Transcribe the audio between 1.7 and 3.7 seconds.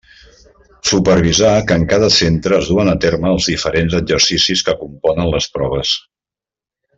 en cada centre es duen a terme els